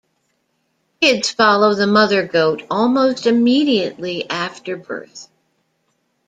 Kids 0.99 1.27
can 1.29 1.35
follow 1.37 1.75
the 1.75 1.85
mother 1.85 2.25
goat 2.27 2.63
almost 2.71 3.27
immediately 3.27 4.27
after 4.31 4.75
birth. 4.75 5.29